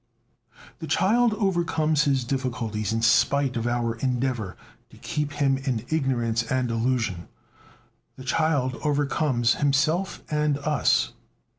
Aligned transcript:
The 0.79 0.87
child 0.87 1.35
overcomes 1.35 2.05
his 2.05 2.23
difficulties 2.23 2.91
in 2.91 3.03
spite 3.03 3.55
of 3.55 3.67
our 3.67 3.97
endeavor 3.97 4.57
to 4.89 4.97
keep 4.97 5.33
him 5.33 5.59
in 5.59 5.85
ignorance 5.89 6.41
and 6.41 6.71
illusion. 6.71 7.27
The 8.15 8.23
child 8.23 8.77
overcomes 8.81 9.53
himself 9.61 10.23
and 10.27 10.57
us. 10.57 11.13